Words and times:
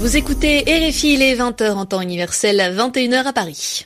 Vous 0.00 0.16
écoutez 0.16 0.60
RFI, 0.60 1.12
il 1.12 1.20
est 1.20 1.34
20h 1.34 1.72
en 1.72 1.84
temps 1.84 2.00
universel, 2.00 2.74
21h 2.74 3.22
à 3.22 3.32
Paris. 3.34 3.82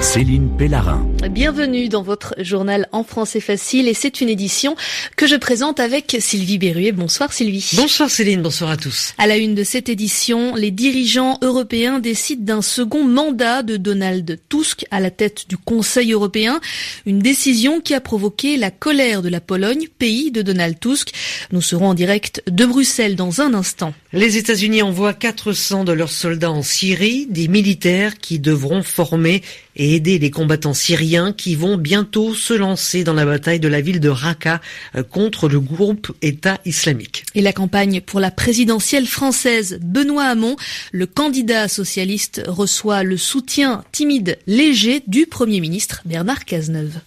Céline 0.00 0.48
Pellarin. 0.56 1.06
Bienvenue 1.30 1.88
dans 1.88 2.02
votre 2.02 2.34
journal 2.38 2.88
en 2.90 3.04
français 3.04 3.38
facile 3.38 3.86
et 3.86 3.94
c'est 3.94 4.20
une 4.20 4.28
édition 4.28 4.74
que 5.16 5.28
je 5.28 5.36
présente 5.36 5.78
avec 5.78 6.16
Sylvie 6.18 6.58
Berruet. 6.58 6.90
Bonsoir 6.90 7.32
Sylvie. 7.32 7.70
Bonsoir 7.74 8.10
Céline, 8.10 8.42
bonsoir 8.42 8.70
à 8.70 8.76
tous. 8.76 9.14
À 9.18 9.28
la 9.28 9.36
une 9.36 9.54
de 9.54 9.62
cette 9.62 9.88
édition, 9.88 10.56
les 10.56 10.72
dirigeants 10.72 11.38
européens 11.40 12.00
décident 12.00 12.42
d'un 12.44 12.62
second 12.62 13.04
mandat 13.04 13.62
de 13.62 13.76
Donald 13.76 14.40
Tusk 14.48 14.84
à 14.90 14.98
la 14.98 15.12
tête 15.12 15.48
du 15.48 15.56
Conseil 15.56 16.12
européen. 16.12 16.60
Une 17.06 17.20
décision 17.20 17.80
qui 17.80 17.94
a 17.94 18.00
provoqué 18.00 18.56
la 18.56 18.72
colère 18.72 19.22
de 19.22 19.28
la 19.28 19.40
Pologne, 19.40 19.86
pays 19.98 20.32
de 20.32 20.42
Donald 20.42 20.80
Tusk. 20.80 21.12
Nous 21.52 21.62
serons 21.62 21.90
en 21.90 21.94
direct 21.94 22.42
de 22.50 22.66
Bruxelles 22.66 23.14
dans 23.14 23.40
un 23.40 23.54
instant. 23.54 23.94
Les 24.12 24.36
États-Unis 24.36 24.82
envoient 24.82 25.14
400 25.14 25.84
de 25.84 25.92
leurs 25.92 26.10
soldats 26.10 26.50
en 26.50 26.62
Syrie, 26.62 27.26
des 27.30 27.48
militaires 27.48 28.18
qui 28.18 28.40
devront 28.40 28.82
former 28.82 29.42
et 29.76 29.94
aider 29.94 30.18
les 30.18 30.30
combattants 30.30 30.74
syriens 30.74 31.11
qui 31.36 31.54
vont 31.54 31.76
bientôt 31.76 32.34
se 32.34 32.54
lancer 32.54 33.04
dans 33.04 33.12
la 33.12 33.26
bataille 33.26 33.60
de 33.60 33.68
la 33.68 33.80
ville 33.80 34.00
de 34.00 34.08
Raqqa 34.08 34.60
euh, 34.96 35.02
contre 35.02 35.48
le 35.48 35.60
groupe 35.60 36.12
État 36.22 36.58
islamique. 36.64 37.24
Et 37.34 37.42
la 37.42 37.52
campagne 37.52 38.00
pour 38.00 38.18
la 38.20 38.30
présidentielle 38.30 39.06
française, 39.06 39.78
Benoît 39.82 40.24
Hamon, 40.24 40.56
le 40.90 41.06
candidat 41.06 41.68
socialiste, 41.68 42.42
reçoit 42.46 43.02
le 43.02 43.16
soutien 43.16 43.84
timide, 43.92 44.38
léger 44.46 45.02
du 45.06 45.26
Premier 45.26 45.60
ministre 45.60 46.00
Bernard 46.04 46.44
Cazeneuve. 46.44 47.00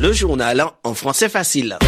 Le 0.00 0.12
journal 0.12 0.64
en 0.84 0.94
français 0.94 1.28
facile. 1.28 1.78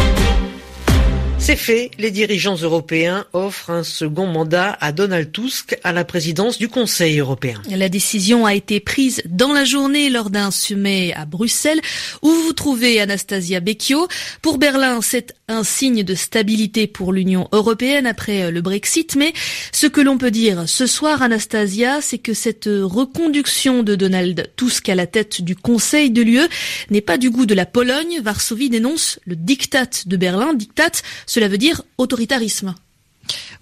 C'est 1.37 1.55
fait, 1.55 1.91
les 1.99 2.09
dirigeants 2.09 2.55
européens 2.55 3.25
offrent 3.33 3.69
un 3.69 3.83
second 3.83 4.25
mandat 4.25 4.77
à 4.81 4.91
Donald 4.91 5.31
Tusk 5.31 5.77
à 5.83 5.93
la 5.93 6.03
présidence 6.03 6.57
du 6.57 6.69
Conseil 6.69 7.19
européen. 7.19 7.61
La 7.69 7.87
décision 7.87 8.47
a 8.47 8.55
été 8.55 8.79
prise 8.79 9.21
dans 9.25 9.53
la 9.53 9.63
journée 9.63 10.09
lors 10.09 10.31
d'un 10.31 10.49
sommet 10.49 11.13
à 11.13 11.25
Bruxelles 11.25 11.81
où 12.23 12.29
vous 12.29 12.53
trouvez 12.53 12.99
Anastasia 12.99 13.59
Becchio. 13.59 14.07
Pour 14.41 14.57
Berlin, 14.57 15.01
c'est 15.03 15.35
un 15.47 15.63
signe 15.63 16.03
de 16.03 16.15
stabilité 16.15 16.87
pour 16.87 17.13
l'Union 17.13 17.47
européenne 17.51 18.07
après 18.07 18.49
le 18.49 18.61
Brexit, 18.61 19.15
mais 19.15 19.31
ce 19.71 19.85
que 19.85 20.01
l'on 20.01 20.17
peut 20.17 20.31
dire 20.31 20.67
ce 20.67 20.87
soir, 20.87 21.21
Anastasia, 21.21 22.01
c'est 22.01 22.17
que 22.17 22.33
cette 22.33 22.67
reconduction 22.67 23.83
de 23.83 23.93
Donald 23.93 24.49
Tusk 24.55 24.89
à 24.89 24.95
la 24.95 25.05
tête 25.05 25.43
du 25.43 25.55
Conseil 25.55 26.09
de 26.09 26.23
l'UE 26.23 26.47
n'est 26.89 27.01
pas 27.01 27.19
du 27.19 27.29
goût 27.29 27.45
de 27.45 27.53
la 27.53 27.67
Pologne. 27.67 28.21
Varsovie 28.23 28.69
dénonce 28.69 29.19
le 29.25 29.35
diktat 29.35 29.89
de 30.07 30.17
Berlin, 30.17 30.55
diktat 30.55 30.91
cela 31.25 31.47
veut 31.47 31.57
dire 31.57 31.81
autoritarisme. 31.97 32.75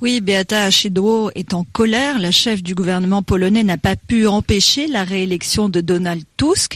Oui, 0.02 0.19
Beata 0.19 0.69
Szydło 0.69 1.31
est 1.33 1.53
en 1.53 1.64
colère. 1.72 2.19
La 2.19 2.31
chef 2.31 2.61
du 2.61 2.75
gouvernement 2.75 3.23
polonais 3.23 3.64
n'a 3.64 3.78
pas 3.78 3.95
pu 3.95 4.28
empêcher 4.28 4.88
la 4.88 5.06
réélection 5.06 5.69
de 5.69 5.80
Donald 5.80 6.23
Tusk. 6.36 6.75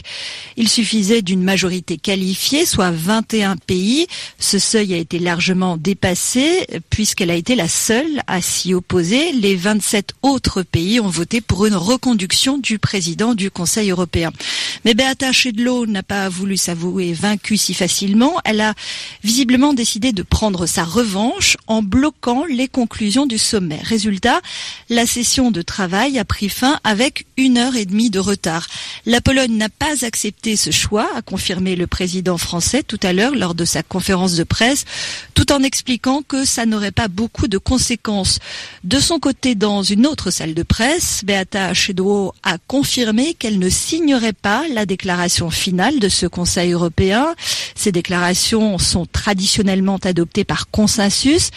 Il 0.56 0.68
suffisait 0.68 1.20
d'une 1.20 1.42
majorité 1.42 1.98
qualifiée, 1.98 2.64
soit 2.64 2.90
21 2.90 3.56
pays. 3.56 4.06
Ce 4.38 4.58
seuil 4.58 4.94
a 4.94 4.96
été 4.96 5.18
largement 5.18 5.76
dépassé 5.76 6.66
puisqu'elle 6.88 7.30
a 7.30 7.34
été 7.34 7.54
la 7.54 7.68
seule 7.68 8.22
à 8.26 8.40
s'y 8.40 8.72
opposer. 8.72 9.32
Les 9.32 9.56
27 9.56 10.14
autres 10.22 10.62
pays 10.62 10.98
ont 10.98 11.08
voté 11.08 11.42
pour 11.42 11.66
une 11.66 11.76
reconduction 11.76 12.56
du 12.56 12.78
président 12.78 13.34
du 13.34 13.50
Conseil 13.50 13.90
européen. 13.90 14.32
Mais 14.86 14.94
Beata 14.94 15.34
Szydło 15.34 15.86
n'a 15.86 16.02
pas 16.02 16.30
voulu 16.30 16.56
s'avouer 16.56 17.12
vaincue 17.12 17.58
si 17.58 17.74
facilement. 17.74 18.36
Elle 18.46 18.62
a 18.62 18.74
visiblement 19.22 19.74
décidé 19.74 20.12
de 20.12 20.22
prendre 20.22 20.64
sa 20.64 20.84
revanche 20.84 21.58
en 21.66 21.82
bloquant 21.82 22.44
les 22.46 22.68
conclusions 22.78 23.26
du 23.26 23.38
sommet. 23.38 23.80
Résultat, 23.82 24.40
la 24.88 25.04
session 25.04 25.50
de 25.50 25.62
travail 25.62 26.16
a 26.16 26.24
pris 26.24 26.48
fin 26.48 26.78
avec 26.84 27.26
une 27.36 27.58
heure 27.58 27.74
et 27.74 27.86
demie 27.86 28.08
de 28.08 28.20
retard. 28.20 28.68
La 29.04 29.20
Pologne 29.20 29.56
n'a 29.56 29.68
pas 29.68 30.04
accepté 30.04 30.54
ce 30.54 30.70
choix, 30.70 31.08
a 31.16 31.22
confirmé 31.22 31.74
le 31.74 31.88
président 31.88 32.38
français 32.38 32.84
tout 32.84 33.00
à 33.02 33.12
l'heure 33.12 33.34
lors 33.34 33.56
de 33.56 33.64
sa 33.64 33.82
conférence 33.82 34.36
de 34.36 34.44
presse, 34.44 34.84
tout 35.34 35.50
en 35.50 35.64
expliquant 35.64 36.22
que 36.22 36.44
ça 36.44 36.66
n'aurait 36.66 36.92
pas 36.92 37.08
beaucoup 37.08 37.48
de 37.48 37.58
conséquences. 37.58 38.38
De 38.84 39.00
son 39.00 39.18
côté, 39.18 39.56
dans 39.56 39.82
une 39.82 40.06
autre 40.06 40.30
salle 40.30 40.54
de 40.54 40.62
presse, 40.62 41.22
Beata 41.24 41.74
Szydło 41.74 42.32
a 42.44 42.58
confirmé 42.58 43.34
qu'elle 43.34 43.58
ne 43.58 43.70
signerait 43.70 44.32
pas 44.32 44.62
la 44.72 44.86
déclaration 44.86 45.50
finale 45.50 45.98
de 45.98 46.08
ce 46.08 46.26
Conseil 46.26 46.70
européen. 46.72 47.34
Ces 47.74 47.90
déclarations 47.90 48.78
sont 48.78 49.06
traditionnellement 49.06 49.98
adoptées 50.04 50.44
par 50.44 50.70
consensus. 50.70 51.50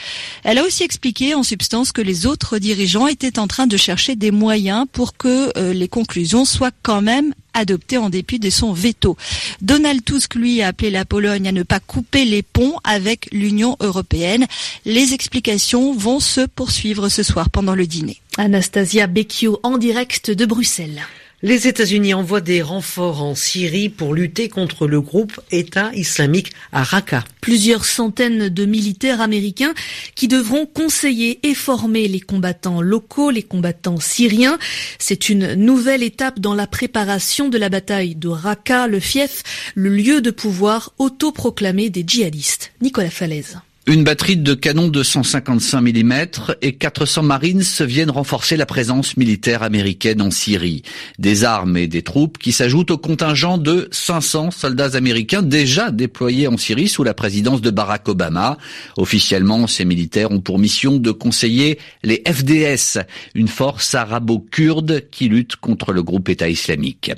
Elle 0.43 0.57
a 0.57 0.63
aussi 0.63 0.81
expliqué 0.83 1.10
en 1.35 1.43
substance 1.43 1.91
que 1.91 2.01
les 2.01 2.25
autres 2.25 2.57
dirigeants 2.57 3.07
étaient 3.07 3.39
en 3.39 3.47
train 3.47 3.67
de 3.67 3.77
chercher 3.77 4.15
des 4.15 4.31
moyens 4.31 4.85
pour 4.91 5.17
que 5.17 5.51
euh, 5.57 5.73
les 5.73 5.87
conclusions 5.87 6.45
soient 6.45 6.71
quand 6.83 7.01
même 7.01 7.33
adoptées 7.53 7.97
en 7.97 8.09
dépit 8.09 8.39
de 8.39 8.49
son 8.49 8.73
veto. 8.73 9.17
Donald 9.61 10.03
Tusk, 10.03 10.35
lui, 10.35 10.61
a 10.61 10.67
appelé 10.67 10.89
la 10.89 11.05
Pologne 11.05 11.47
à 11.47 11.51
ne 11.51 11.63
pas 11.63 11.79
couper 11.79 12.25
les 12.25 12.43
ponts 12.43 12.75
avec 12.83 13.27
l'Union 13.31 13.75
européenne. 13.81 14.45
Les 14.85 15.13
explications 15.13 15.93
vont 15.93 16.19
se 16.19 16.41
poursuivre 16.41 17.09
ce 17.09 17.23
soir 17.23 17.49
pendant 17.49 17.75
le 17.75 17.87
dîner. 17.87 18.21
Anastasia 18.37 19.07
Becchio 19.07 19.59
en 19.63 19.77
direct 19.77 20.31
de 20.31 20.45
Bruxelles. 20.45 21.01
Les 21.43 21.67
États-Unis 21.67 22.13
envoient 22.13 22.39
des 22.39 22.61
renforts 22.61 23.23
en 23.23 23.33
Syrie 23.33 23.89
pour 23.89 24.13
lutter 24.13 24.47
contre 24.47 24.87
le 24.87 25.01
groupe 25.01 25.41
État 25.49 25.89
islamique 25.95 26.51
à 26.71 26.83
Raqqa. 26.83 27.23
Plusieurs 27.41 27.85
centaines 27.85 28.49
de 28.49 28.65
militaires 28.65 29.21
américains 29.21 29.73
qui 30.13 30.27
devront 30.27 30.67
conseiller 30.67 31.39
et 31.41 31.55
former 31.55 32.07
les 32.07 32.19
combattants 32.19 32.79
locaux, 32.79 33.31
les 33.31 33.41
combattants 33.41 33.99
syriens. 33.99 34.59
C'est 34.99 35.29
une 35.29 35.55
nouvelle 35.55 36.03
étape 36.03 36.39
dans 36.39 36.53
la 36.53 36.67
préparation 36.67 37.49
de 37.49 37.57
la 37.57 37.69
bataille 37.69 38.13
de 38.13 38.27
Raqqa, 38.27 38.85
le 38.85 38.99
fief, 38.99 39.41
le 39.73 39.89
lieu 39.89 40.21
de 40.21 40.29
pouvoir 40.29 40.93
autoproclamé 40.99 41.89
des 41.89 42.03
djihadistes. 42.05 42.71
Nicolas 42.81 43.09
Falaise. 43.09 43.57
Une 43.87 44.03
batterie 44.03 44.37
de 44.37 44.53
canons 44.53 44.89
de 44.89 45.01
155 45.01 45.81
mm 45.81 46.13
et 46.61 46.73
400 46.73 47.23
Marines 47.23 47.63
viennent 47.79 48.11
renforcer 48.11 48.55
la 48.55 48.67
présence 48.67 49.17
militaire 49.17 49.63
américaine 49.63 50.21
en 50.21 50.29
Syrie. 50.29 50.83
Des 51.17 51.43
armes 51.45 51.77
et 51.77 51.87
des 51.87 52.03
troupes 52.03 52.37
qui 52.37 52.51
s'ajoutent 52.51 52.91
au 52.91 52.99
contingent 52.99 53.57
de 53.57 53.89
500 53.91 54.51
soldats 54.51 54.95
américains 54.95 55.41
déjà 55.41 55.89
déployés 55.89 56.47
en 56.47 56.57
Syrie 56.57 56.89
sous 56.89 57.03
la 57.03 57.15
présidence 57.15 57.59
de 57.59 57.71
Barack 57.71 58.07
Obama. 58.07 58.59
Officiellement, 58.97 59.65
ces 59.65 59.83
militaires 59.83 60.29
ont 60.29 60.41
pour 60.41 60.59
mission 60.59 60.97
de 60.97 61.09
conseiller 61.09 61.79
les 62.03 62.21
FDS, 62.27 62.99
une 63.33 63.47
force 63.47 63.95
arabo-kurde 63.95 65.09
qui 65.09 65.27
lutte 65.27 65.55
contre 65.55 65.91
le 65.91 66.03
groupe 66.03 66.29
État 66.29 66.49
islamique. 66.49 67.11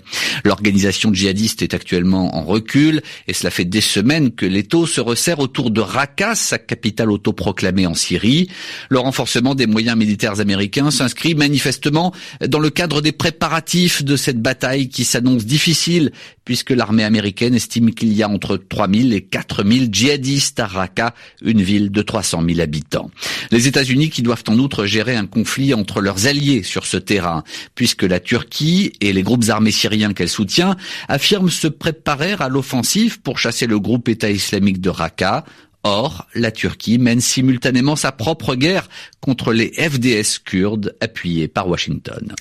L'organisation 0.46 1.14
djihadiste 1.14 1.62
est 1.62 1.74
actuellement 1.74 2.38
en 2.38 2.46
recul 2.46 3.02
et 3.28 3.34
cela 3.34 3.52
fait 3.52 3.66
des 3.66 3.82
semaines 3.82 4.32
que 4.32 4.46
l'étau 4.46 4.86
se 4.86 5.02
resserre 5.02 5.40
autour 5.40 5.70
de 5.70 5.82
Raqqa, 5.82 6.36
sa 6.54 6.60
capitale 6.60 7.10
autoproclamée 7.10 7.88
en 7.88 7.96
Syrie. 7.96 8.48
Le 8.90 9.00
renforcement 9.00 9.56
des 9.56 9.66
moyens 9.66 9.98
militaires 9.98 10.40
américains 10.40 10.92
s'inscrit 10.92 11.34
manifestement 11.34 12.14
dans 12.48 12.60
le 12.60 12.70
cadre 12.70 13.02
des 13.02 13.12
préparatifs 13.12 14.04
de 14.04 14.16
cette 14.16 14.40
bataille 14.40 14.88
qui 14.88 15.04
s'annonce 15.04 15.46
difficile 15.46 16.12
puisque 16.46 16.70
l'armée 16.70 17.06
américaine 17.06 17.56
estime 17.56 17.92
qu'il 17.92 18.14
y 18.14 18.22
a 18.22 18.30
entre 18.30 18.58
3000 18.58 19.14
et 19.14 19.22
4000 19.22 19.90
djihadistes 19.92 20.60
à 20.60 20.68
Raqqa, 20.68 21.16
une 21.42 21.62
ville 21.62 21.90
de 21.90 22.02
300 22.04 22.44
000 22.48 22.60
habitants. 22.60 23.10
Les 23.50 23.68
États-Unis 23.68 24.10
qui 24.10 24.22
doivent 24.22 24.44
en 24.48 24.60
outre 24.60 24.86
gérer 24.86 25.16
un 25.16 25.26
conflit 25.26 25.74
entre 25.74 26.02
leurs 26.02 26.28
alliés 26.28 26.62
sur 26.62 26.86
ce 26.86 26.98
terrain, 26.98 27.44
puisque 27.74 28.04
la 28.04 28.20
Turquie 28.20 28.94
et 29.02 29.14
les 29.14 29.24
groupes 29.24 29.50
armés 29.50 29.72
syriens 29.72 30.14
qu'elle 30.14 30.30
soutient 30.30 30.76
affirment 31.08 31.50
se 31.50 31.68
préparer 31.68 32.36
à 32.40 32.50
l'offensive 32.50 33.22
pour 33.22 33.40
chasser 33.40 33.66
le 33.66 33.80
groupe 33.80 34.08
État 34.10 34.30
islamique 34.30 34.82
de 34.82 34.90
Raqqa. 34.90 35.46
Or, 35.84 36.28
la 36.34 36.52
Turquie 36.52 36.98
mène 36.98 37.20
simultanément 37.20 37.96
sa 37.96 38.12
propre 38.12 38.56
guerre 38.56 38.88
contre 39.20 39.52
les 39.52 39.74
FDS 39.74 40.40
kurdes 40.44 40.96
appuyés 41.02 41.48
par 41.48 41.68
Washington. 41.68 42.34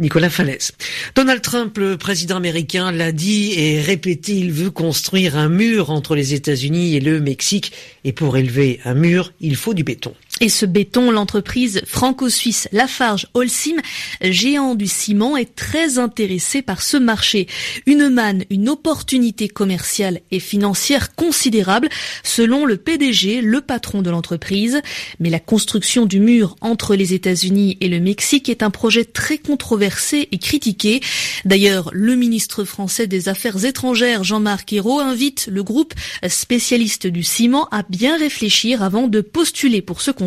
Nicolas 0.00 0.28
Falaise. 0.28 0.72
Donald 1.14 1.40
Trump, 1.40 1.78
le 1.78 1.96
président 1.96 2.36
américain, 2.36 2.90
l'a 2.90 3.12
dit 3.12 3.52
et 3.56 3.80
répété, 3.80 4.32
il 4.32 4.50
veut 4.50 4.70
construire 4.70 5.36
un 5.36 5.48
mur 5.48 5.90
entre 5.90 6.16
les 6.16 6.34
États-Unis 6.34 6.96
et 6.96 7.00
le 7.00 7.20
Mexique. 7.20 7.72
Et 8.02 8.12
pour 8.12 8.36
élever 8.36 8.80
un 8.84 8.94
mur, 8.94 9.32
il 9.40 9.54
faut 9.54 9.72
du 9.72 9.84
béton. 9.84 10.12
Et 10.40 10.48
ce 10.48 10.66
béton, 10.66 11.12
l'entreprise 11.12 11.80
franco-suisse 11.86 12.68
Lafarge 12.72 13.28
Holcim, 13.34 13.76
géant 14.20 14.74
du 14.74 14.88
ciment, 14.88 15.36
est 15.36 15.54
très 15.54 15.98
intéressée 15.98 16.60
par 16.60 16.82
ce 16.82 16.96
marché. 16.96 17.46
Une 17.86 18.08
manne, 18.08 18.42
une 18.50 18.68
opportunité 18.68 19.46
commerciale 19.46 20.22
et 20.32 20.40
financière 20.40 21.14
considérable, 21.14 21.88
selon 22.24 22.66
le 22.66 22.78
PDG, 22.78 23.42
le 23.42 23.60
patron 23.60 24.02
de 24.02 24.10
l'entreprise. 24.10 24.82
Mais 25.20 25.30
la 25.30 25.38
construction 25.38 26.04
du 26.04 26.18
mur 26.18 26.56
entre 26.60 26.96
les 26.96 27.14
États-Unis 27.14 27.78
et 27.80 27.88
le 27.88 28.00
Mexique 28.00 28.48
est 28.48 28.64
un 28.64 28.70
projet 28.70 29.04
très 29.04 29.38
controversé 29.38 30.28
et 30.32 30.38
critiqué. 30.38 31.00
D'ailleurs, 31.44 31.90
le 31.92 32.16
ministre 32.16 32.64
français 32.64 33.06
des 33.06 33.28
Affaires 33.28 33.64
étrangères, 33.64 34.24
Jean-Marc 34.24 34.72
Ayrault, 34.72 34.98
invite 34.98 35.48
le 35.48 35.62
groupe 35.62 35.94
spécialiste 36.26 37.06
du 37.06 37.22
ciment 37.22 37.68
à 37.70 37.84
bien 37.88 38.18
réfléchir 38.18 38.82
avant 38.82 39.06
de 39.06 39.20
postuler 39.20 39.80
pour 39.80 40.00
ce 40.00 40.10
contrat. 40.10 40.23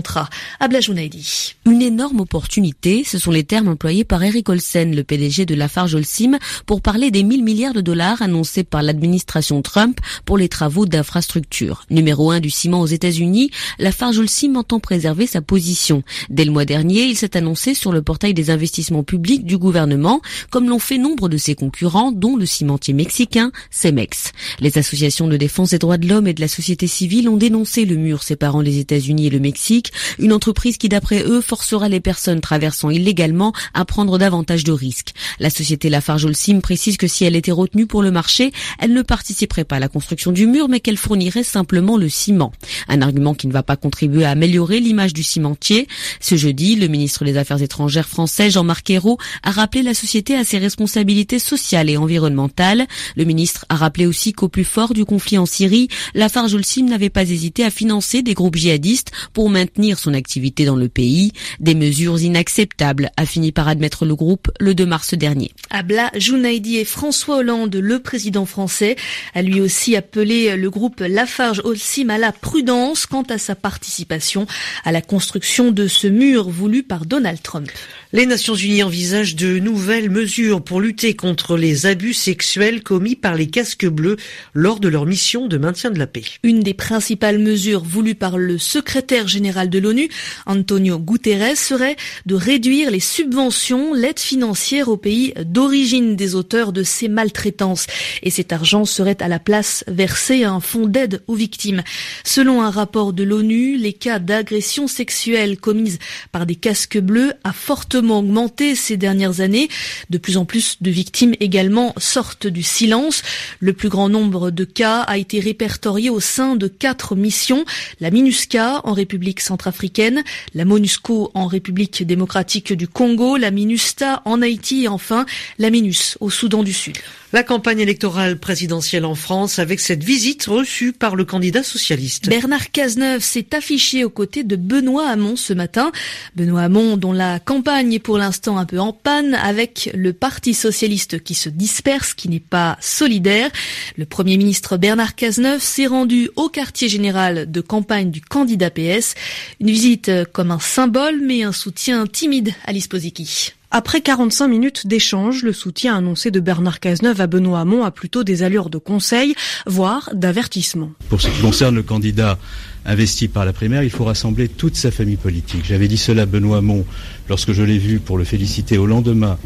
Une 1.66 1.82
énorme 1.82 2.22
opportunité, 2.22 3.04
ce 3.04 3.20
sont 3.20 3.32
les 3.32 3.44
termes 3.44 3.68
employés 3.68 4.04
par 4.04 4.24
Eric 4.24 4.50
Olsen, 4.50 4.96
le 4.96 5.04
PDG 5.04 5.46
de 5.46 5.56
Lafarge 5.56 5.96
Holcim, 5.96 6.38
pour 6.66 6.82
parler 6.82 7.12
des 7.12 7.24
1000 7.24 7.44
milliards 7.44 7.74
de 7.74 7.82
dollars 7.82 8.22
annoncés 8.22 8.64
par 8.64 8.84
l'administration 8.84 9.62
Trump 9.62 10.00
pour 10.26 10.38
les 10.38 10.50
travaux 10.50 10.86
d'infrastructure. 10.86 11.86
Numéro 11.90 12.32
un 12.32 12.40
du 12.40 12.50
ciment 12.50 12.82
aux 12.82 12.88
États-Unis, 12.88 13.52
Lafarge 13.80 14.20
Holcim 14.20 14.56
entend 14.56 14.80
préserver 14.80 15.28
sa 15.28 15.42
position. 15.42 16.04
Dès 16.30 16.46
le 16.46 16.52
mois 16.52 16.66
dernier, 16.66 17.04
il 17.04 17.16
s'est 17.16 17.38
annoncé 17.38 17.74
sur 17.74 17.92
le 17.92 18.02
portail 18.02 18.34
des 18.34 18.50
investissements 18.50 19.04
publics 19.04 19.46
du 19.46 19.58
gouvernement, 19.58 20.22
comme 20.50 20.70
l'ont 20.70 20.80
fait 20.80 20.98
nombre 20.98 21.30
de 21.30 21.38
ses 21.38 21.56
concurrents, 21.56 22.12
dont 22.12 22.36
le 22.36 22.46
cimentier 22.46 22.94
mexicain 22.94 23.52
Cemex. 23.72 24.32
Les 24.60 24.78
associations 24.78 25.28
de 25.28 25.38
défense 25.38 25.72
des 25.72 25.80
droits 25.80 25.98
de 25.98 26.08
l'homme 26.08 26.28
et 26.28 26.34
de 26.34 26.42
la 26.42 26.48
société 26.48 26.88
civile 26.88 27.30
ont 27.30 27.38
dénoncé 27.38 27.86
le 27.86 27.96
mur 27.96 28.24
séparant 28.24 28.62
les 28.62 28.80
États-Unis 28.80 29.28
et 29.28 29.30
le 29.30 29.40
Mexique 29.40 29.87
une 30.20 30.34
entreprise 30.34 30.78
qui 30.78 30.90
d'après 30.90 31.24
eux 31.24 31.42
forcera 31.42 31.90
les 31.90 32.00
personnes 32.00 32.42
traversant 32.42 32.90
illégalement 32.90 33.54
à 33.74 33.86
prendre 33.86 34.18
davantage 34.18 34.64
de 34.64 34.72
risques. 34.72 35.14
La 35.40 35.50
société 35.50 35.90
Lafarge 35.90 36.26
Holcim 36.26 36.60
précise 36.62 36.98
que 36.98 37.08
si 37.08 37.26
elle 37.26 37.36
était 37.36 37.52
retenue 37.52 37.88
pour 37.88 38.02
le 38.02 38.12
marché, 38.12 38.52
elle 38.80 38.94
ne 38.94 39.02
participerait 39.02 39.64
pas 39.64 39.78
à 39.78 39.80
la 39.80 39.90
construction 39.90 40.32
du 40.32 40.48
mur 40.48 40.70
mais 40.70 40.80
qu'elle 40.80 40.98
fournirait 40.98 41.44
simplement 41.44 41.98
le 41.98 42.10
ciment. 42.10 42.52
Un 42.88 43.02
argument 43.02 43.34
qui 43.34 43.48
ne 43.48 43.54
va 43.54 43.64
pas 43.64 43.76
contribuer 43.76 44.26
à 44.26 44.32
améliorer 44.32 44.80
l'image 44.80 45.14
du 45.14 45.24
cimentier. 45.24 45.88
Ce 46.20 46.36
jeudi, 46.36 46.76
le 46.76 46.88
ministre 46.88 47.26
des 47.26 47.38
Affaires 47.38 47.62
étrangères 47.62 48.08
français 48.08 48.50
Jean-Marc 48.50 48.90
Ayrault 48.90 49.18
a 49.44 49.52
rappelé 49.52 49.84
la 49.84 49.94
société 49.94 50.36
à 50.36 50.44
ses 50.44 50.58
responsabilités 50.58 51.40
sociales 51.40 51.90
et 51.90 51.98
environnementales. 51.98 52.88
Le 53.16 53.24
ministre 53.24 53.66
a 53.70 53.76
rappelé 53.76 54.06
aussi 54.06 54.34
qu'au 54.34 54.50
plus 54.50 54.66
fort 54.66 54.94
du 54.94 55.06
conflit 55.06 55.38
en 55.38 55.46
Syrie, 55.46 55.88
Lafarge 56.14 56.54
Holcim 56.54 56.86
n'avait 56.86 57.10
pas 57.10 57.24
hésité 57.24 57.64
à 57.64 57.70
financer 57.70 58.22
des 58.22 58.34
groupes 58.34 58.56
djihadistes 58.56 59.12
pour 59.34 59.50
maintenir 59.50 59.77
son 59.96 60.14
activité 60.14 60.66
dans 60.66 60.76
le 60.76 60.90
pays. 60.90 61.32
Des 61.60 61.76
mesures 61.76 62.20
inacceptables, 62.20 63.12
a 63.18 63.26
fini 63.26 63.52
par 63.52 63.68
admettre 63.68 64.06
le 64.06 64.16
groupe 64.16 64.50
le 64.60 64.74
2 64.74 64.86
mars 64.86 65.14
dernier. 65.14 65.52
Abla 65.70 66.12
Jounaidi 66.16 66.78
et 66.78 66.86
François 66.86 67.38
Hollande, 67.38 67.76
le 67.76 68.00
président 68.00 68.46
français, 68.46 68.96
a 69.36 69.42
lui 69.42 69.62
aussi 69.62 69.96
appelé 69.96 70.56
le 70.56 70.70
groupe 70.70 71.02
Lafarge 71.02 71.62
Holcim 71.64 72.10
à 72.10 72.18
la 72.18 72.32
prudence 72.32 73.06
quant 73.06 73.24
à 73.24 73.38
sa 73.38 73.56
participation 73.56 74.48
à 74.84 74.92
la 74.92 75.02
construction 75.02 75.72
de 75.72 75.88
ce 75.88 76.08
mur 76.08 76.50
voulu 76.50 76.84
par 76.84 77.06
Donald 77.06 77.42
Trump. 77.42 77.70
Les 78.14 78.26
Nations 78.26 78.56
Unies 78.56 78.84
envisagent 78.84 79.36
de 79.36 79.60
nouvelles 79.60 80.10
mesures 80.10 80.64
pour 80.64 80.80
lutter 80.80 81.14
contre 81.14 81.58
les 81.58 81.86
abus 81.86 82.14
sexuels 82.14 82.82
commis 82.82 83.16
par 83.16 83.36
les 83.36 83.48
casques 83.48 83.86
bleus 83.88 84.18
lors 84.54 84.80
de 84.80 84.88
leur 84.88 85.06
mission 85.06 85.48
de 85.48 85.58
maintien 85.58 85.92
de 85.92 86.00
la 86.00 86.08
paix. 86.08 86.24
Une 86.44 86.62
des 86.62 86.74
principales 86.74 87.40
mesures 87.40 87.84
voulues 87.84 88.16
par 88.16 88.38
le 88.38 88.58
secrétaire 88.58 89.28
général 89.28 89.67
de 89.70 89.80
l'ONU, 89.80 90.10
Antonio 90.46 91.00
Guterres, 91.00 91.58
serait 91.58 91.96
de 92.26 92.36
réduire 92.36 92.92
les 92.92 93.00
subventions, 93.00 93.94
l'aide 93.94 94.20
financière 94.20 94.90
aux 94.90 94.98
pays 94.98 95.34
d'origine 95.46 96.16
des 96.16 96.36
auteurs 96.36 96.74
de 96.74 96.84
ces 96.84 97.08
maltraitances. 97.08 97.88
Et 98.24 98.30
cet 98.30 98.52
argent 98.54 98.86
serait 98.86 99.22
à 99.22 99.28
la 99.28 99.40
place 99.40 99.84
versé 99.88 100.44
à 100.44 100.52
un 100.52 100.60
fonds 100.60 100.88
d'aide 100.88 101.24
aux 101.28 101.36
victimes. 101.36 101.84
Selon 102.24 102.62
un 102.62 102.70
rapport 102.70 103.14
de 103.14 103.24
l'ONU, 103.24 103.78
les 103.78 103.94
cas 103.94 104.20
d'agressions 104.20 104.88
sexuelles 104.88 105.58
commises 105.58 106.00
par 106.32 106.46
des 106.46 106.56
casques 106.56 107.00
bleus 107.00 107.34
a 107.44 107.54
fortement 107.54 108.20
augmenté 108.20 108.76
ces 108.76 108.98
dernières 108.98 109.42
années. 109.42 109.70
De 110.10 110.18
plus 110.18 110.38
en 110.38 110.46
plus 110.46 110.78
de 110.82 110.90
victimes 110.90 111.34
également 111.40 111.94
sortent 111.98 112.48
du 112.48 112.64
silence. 112.64 113.22
Le 113.60 113.74
plus 113.74 113.90
grand 113.90 114.10
nombre 114.10 114.52
de 114.52 114.64
cas 114.64 115.02
a 115.02 115.18
été 115.18 115.40
répertorié 115.40 116.10
au 116.10 116.20
sein 116.20 116.56
de 116.56 116.68
quatre 116.68 117.16
missions. 117.16 117.66
La 118.00 118.12
MINUSCA 118.12 118.82
en 118.84 118.94
République 118.94 119.42
centrafricaine, 119.58 120.24
la 120.54 120.66
MONUSCO 120.66 121.32
en 121.34 121.48
République 121.48 122.06
démocratique 122.06 122.74
du 122.74 122.88
Congo, 122.88 123.38
la 123.38 123.50
MINUSTA 123.50 124.22
en 124.26 124.44
Haïti 124.44 124.84
et 124.84 124.88
enfin 124.88 125.26
la 125.58 125.72
MINUS 125.72 126.16
au 126.20 126.30
Soudan 126.30 126.62
du 126.62 126.74
Sud. 126.74 126.98
La 127.34 127.44
campagne 127.44 127.80
électorale 127.80 128.40
présidentielle 128.40 129.04
en 129.04 129.16
France 129.16 129.60
avec 129.60 129.82
cette 129.82 130.02
visite 130.02 130.46
reçue 130.46 130.94
par 130.94 131.18
le 131.18 131.26
candidat 131.26 131.62
socialiste. 131.62 132.30
Bernard 132.30 132.72
Cazeneuve 132.72 133.22
s'est 133.22 133.54
affiché 133.54 134.06
aux 134.06 134.10
côtés 134.10 134.46
de 134.46 134.56
Benoît 134.56 135.10
Hamon 135.10 135.36
ce 135.36 135.52
matin. 135.52 135.92
Benoît 136.38 136.62
Hamon 136.62 136.96
dont 136.96 137.12
la 137.12 137.40
campagne 137.40 137.92
est 137.92 138.00
pour 138.00 138.18
l'instant 138.18 138.58
un 138.58 138.66
peu 138.66 138.80
en 138.80 138.94
panne 138.94 139.34
avec 139.34 139.90
le 139.94 140.14
Parti 140.14 140.54
socialiste 140.54 141.22
qui 141.22 141.34
se 141.34 141.50
disperse, 141.50 142.14
qui 142.14 142.30
n'est 142.30 142.40
pas 142.40 142.78
solidaire. 142.80 143.50
Le 143.98 144.06
Premier 144.06 144.38
ministre 144.38 144.78
Bernard 144.78 145.16
Cazeneuve 145.16 145.62
s'est 145.62 145.88
rendu 145.88 146.30
au 146.38 146.48
quartier 146.48 146.88
général 146.88 147.52
de 147.52 147.60
campagne 147.60 148.10
du 148.10 148.22
candidat 148.22 148.70
PS. 148.70 149.16
Une 149.60 149.70
visite 149.70 150.12
comme 150.34 150.52
un 150.52 150.60
symbole 150.60 151.20
mais 151.22 151.44
un 151.44 151.52
soutien 151.52 152.06
timide 152.08 152.54
à 152.66 152.72
l'Isposiki. 152.72 153.54
Après 153.70 154.00
45 154.00 154.48
minutes 154.48 154.88
d'échange, 154.88 155.44
le 155.44 155.52
soutien 155.52 155.98
annoncé 155.98 156.32
de 156.32 156.40
Bernard 156.40 156.80
Cazeneuve 156.80 157.20
à 157.20 157.28
Benoît 157.28 157.60
Hamon 157.60 157.84
a 157.84 157.92
plutôt 157.92 158.24
des 158.24 158.42
allures 158.44 158.70
de 158.70 158.78
conseil, 158.78 159.36
voire 159.66 160.10
d'avertissement. 160.14 160.92
Pour 161.10 161.20
ce 161.20 161.28
qui 161.28 161.42
concerne 161.42 161.76
le 161.76 161.84
candidat 161.84 162.40
investi 162.86 163.28
par 163.28 163.44
la 163.44 163.52
primaire, 163.52 163.84
il 163.84 163.90
faut 163.90 164.06
rassembler 164.06 164.48
toute 164.48 164.78
sa 164.78 164.90
famille 164.90 165.18
politique. 165.18 165.66
J'avais 165.66 165.90
dit 165.90 165.98
cela 165.98 166.22
à 166.22 166.26
Benoît 166.26 166.60
Hamon 166.60 166.86
lorsque 167.28 167.52
je 167.52 167.62
l'ai 167.62 167.78
vu 167.78 168.00
pour 168.00 168.18
le 168.18 168.24
féliciter 168.24 168.78
au 168.78 168.86
lendemain 168.86 169.38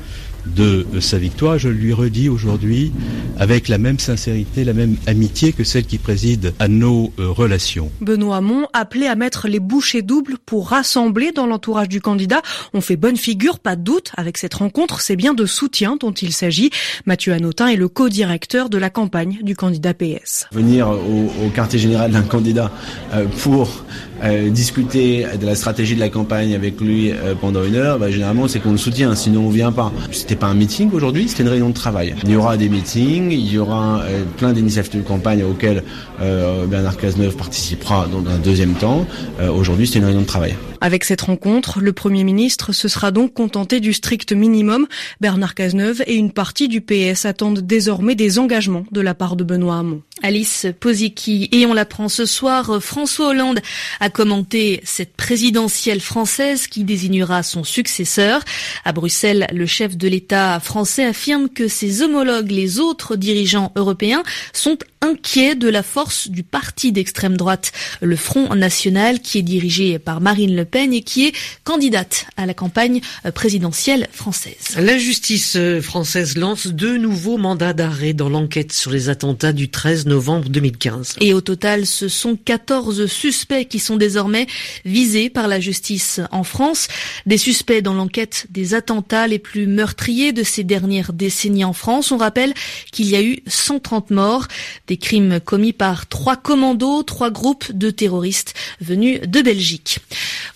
de 0.46 0.86
sa 1.00 1.18
victoire. 1.18 1.58
Je 1.58 1.70
lui 1.70 1.94
redis 1.94 2.30
aujourd'hui 2.30 2.92
avec 3.40 3.68
la 3.68 3.78
même 3.78 4.00
sincérité, 4.00 4.64
la 4.64 4.74
même 4.74 4.98
amitié 5.08 5.54
que 5.54 5.64
celle 5.64 5.86
qui 5.86 5.98
préside 5.98 6.54
à 6.60 6.68
nos 6.68 7.12
euh, 7.20 7.30
relations. 7.30 7.92
Benoît 8.02 8.38
Hamon 8.38 8.68
appelé 8.74 9.08
à 9.08 9.16
mettre 9.16 9.48
les 9.48 9.60
bouchées 9.60 10.02
doubles 10.02 10.38
pour 10.46 10.70
rassembler 10.70 11.32
dans 11.32 11.48
l'entourage 11.48 11.90
du 11.90 12.02
candidat. 12.02 12.42
On 12.74 12.82
fait 12.82 12.96
bonne 12.96 13.18
figure, 13.18 13.60
pas 13.60 13.76
de 13.76 13.84
doute. 13.84 14.12
Avec 14.18 14.38
cette 14.38 14.54
rencontre, 14.54 15.02
c'est 15.02 15.16
bien 15.16 15.34
de 15.34 15.46
soutien 15.46 15.98
dont 16.00 16.12
il 16.12 16.34
s'agit. 16.34 16.72
Mathieu 17.06 17.34
Anotin 17.34 17.68
est 17.68 17.76
le 17.76 17.88
co-directeur 17.88 18.70
de 18.70 18.78
la 18.78 18.90
campagne 18.90 19.40
du 19.42 19.56
candidat 19.56 19.94
PS. 19.94 20.48
Venir 20.52 20.90
au, 20.90 21.50
quartier 21.54 21.80
général 21.80 22.12
d'un 22.12 22.22
candidat 22.22 22.72
euh, 23.14 23.26
pour 23.44 23.84
euh, 24.24 24.50
discuter 24.50 25.26
de 25.40 25.46
la 25.46 25.56
stratégie 25.56 25.96
de 25.96 26.00
la 26.00 26.10
campagne 26.10 26.54
avec 26.56 26.80
lui 26.80 27.12
pendant 27.40 27.64
une 27.64 27.76
heure, 27.76 28.00
bah, 28.00 28.12
généralement 28.12 28.48
c'est 28.48 28.60
qu'on 28.60 28.72
le 28.72 28.78
soutient, 28.78 29.16
sinon 29.16 29.48
on 29.48 29.50
vient 29.50 29.72
pas 29.72 29.92
c'était 30.12 30.36
pas 30.36 30.48
un 30.48 30.54
meeting 30.54 30.92
aujourd'hui, 30.94 31.28
c'était 31.28 31.44
une 31.44 31.50
réunion 31.50 31.70
de 31.70 31.74
travail. 31.74 32.16
Il 32.24 32.32
y 32.32 32.36
aura 32.36 32.58
des 32.58 32.70
meetings, 32.70 33.32
il 33.32 33.52
y 33.52 33.58
aura 33.58 34.02
euh, 34.02 34.24
plein 34.38 34.54
d'initiatives 34.54 35.02
de 35.02 35.08
campagne 35.08 35.44
auxquelles 35.44 35.84
euh, 36.22 36.66
Bernard 36.68 36.98
Cazeneuve 36.98 37.36
participera 37.36 38.08
dans 38.08 38.30
un 38.30 38.38
deuxième 38.38 38.74
temps. 38.74 39.06
Euh, 39.40 39.50
aujourd'hui, 39.50 39.88
c'était 39.88 40.00
une 40.00 40.06
réunion 40.06 40.22
de 40.22 40.28
travail. 40.28 40.56
Avec 40.82 41.04
cette 41.04 41.22
rencontre, 41.22 41.80
le 41.80 41.94
Premier 41.94 42.24
ministre 42.24 42.74
se 42.74 42.88
sera 42.88 43.12
donc 43.12 43.34
contenté 43.34 43.80
du 43.80 43.94
strict 43.94 44.34
minimum. 44.34 44.88
Bernard 45.20 45.56
Cazeneuve 45.56 46.04
et 46.08 46.16
une 46.16 46.32
partie 46.32 46.68
du 46.68 46.82
PS 46.82 47.26
attendent 47.26 47.60
désormais 47.60 48.16
des 48.16 48.40
engagements 48.40 48.84
de 48.92 49.02
la 49.02 49.14
part 49.14 49.36
de 49.36 49.44
Benoît 49.44 49.78
Hamon. 49.78 50.02
Alice 50.24 50.68
Posicki, 50.80 51.50
et 51.52 51.66
on 51.66 51.74
l'apprend 51.74 52.10
ce 52.10 52.26
soir, 52.26 52.82
François 52.82 53.30
Hollande 53.30 53.60
a 54.00 54.10
commenté 54.10 54.82
cette 54.84 55.16
présidentielle 55.16 56.02
française 56.02 56.68
qui 56.68 56.84
désignera 56.84 57.44
son 57.44 57.64
successeur. 57.64 58.42
À 58.86 58.92
Bruxelles, 58.92 59.48
le 59.52 59.66
chef 59.66 59.98
de 59.98 60.08
l'État 60.08 60.60
français 60.60 61.06
affirme 61.06 61.50
que 61.50 61.68
ses 61.68 62.02
homologues, 62.02 62.52
les 62.52 62.80
autres 62.80 63.16
dirigeants 63.16 63.72
européens, 63.76 64.24
sont 64.54 64.78
inquiets 65.02 65.56
de 65.56 65.68
la 65.68 65.84
force 65.84 66.30
du 66.30 66.44
parti 66.44 66.92
d'extrême 66.92 67.36
droite, 67.36 67.72
le 68.02 68.16
Front 68.16 68.54
National, 68.56 69.20
qui 69.20 69.40
est 69.40 69.44
dirigé 69.44 69.98
par 70.00 70.22
Marine 70.22 70.56
Le 70.56 70.66
Pen 70.66 70.94
et 70.94 71.02
qui 71.02 71.26
est 71.26 71.34
candidate 71.64 72.28
à 72.38 72.46
la 72.46 72.54
campagne 72.54 73.02
présidentielle 73.34 74.08
française. 74.12 74.76
La 74.78 74.98
justice 74.98 75.58
française 75.82 76.38
lance 76.38 76.68
deux 76.68 76.98
nouveaux 76.98 77.38
mandats 77.38 77.74
d'arrêt 77.74 78.14
dans 78.14 78.30
l'enquête 78.30 78.72
sur 78.72 78.92
les 78.92 79.10
attentats 79.10 79.54
du 79.54 79.70
13 79.70 80.06
novembre 80.06 80.50
2015. 80.50 81.16
Et 81.20 81.34
au 81.34 81.42
total, 81.42 81.86
ce 81.86 82.08
sont 82.08 82.36
14 82.36 83.08
suspects 83.08 83.68
qui 83.68 83.80
sont 83.80 83.98
désormais 83.98 84.48
visés 84.86 85.30
par 85.30 85.48
la 85.48 85.60
justice 85.60 86.22
en 86.32 86.44
France. 86.44 86.88
Des 87.26 87.38
suspects 87.38 87.82
dans 87.82 87.94
l'enquête 87.94 88.46
des 88.50 88.76
attentats 88.76 89.28
les 89.28 89.40
plus 89.40 89.66
meurtriers 89.66 90.32
de 90.32 90.44
ces 90.44 90.64
dernières 90.64 91.14
décennies 91.14 91.66
en 91.66 91.74
France. 91.74 92.12
On 92.12 92.18
rappelle 92.18 92.54
qu'il 92.92 93.08
y 93.10 93.16
a 93.16 93.22
eu 93.24 93.40
130 93.48 94.12
morts 94.12 94.48
Des 94.92 94.98
crimes 94.98 95.40
commis 95.40 95.72
par 95.72 96.06
trois 96.06 96.36
commandos, 96.36 97.04
trois 97.04 97.30
groupes 97.30 97.72
de 97.72 97.92
terroristes 97.92 98.54
venus 98.82 99.22
de 99.22 99.42
Belgique. 99.42 100.00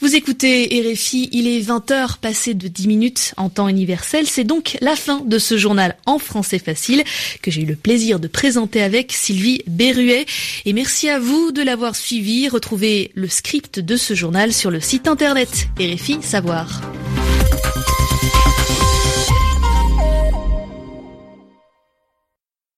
Vous 0.01 0.13
écoutez 0.13 0.65
RFI, 0.65 1.29
il 1.31 1.47
est 1.47 1.61
20h 1.61 2.17
passé 2.17 2.53
de 2.53 2.67
10 2.67 2.87
minutes 2.89 3.33
en 3.37 3.47
temps 3.47 3.69
universel. 3.69 4.27
C'est 4.27 4.43
donc 4.43 4.77
la 4.81 4.97
fin 4.97 5.21
de 5.21 5.39
ce 5.39 5.57
journal 5.57 5.95
en 6.05 6.19
français 6.19 6.59
facile 6.59 7.05
que 7.41 7.49
j'ai 7.49 7.61
eu 7.61 7.65
le 7.65 7.77
plaisir 7.77 8.19
de 8.19 8.27
présenter 8.27 8.81
avec 8.83 9.13
Sylvie 9.13 9.61
Berruet. 9.67 10.25
Et 10.65 10.73
merci 10.73 11.07
à 11.07 11.17
vous 11.17 11.53
de 11.53 11.61
l'avoir 11.61 11.95
suivi. 11.95 12.49
Retrouvez 12.49 13.11
le 13.15 13.29
script 13.29 13.79
de 13.79 13.95
ce 13.95 14.15
journal 14.15 14.51
sur 14.51 14.69
le 14.69 14.81
site 14.81 15.07
internet 15.07 15.69
RFI 15.79 16.17
Savoir. 16.21 16.81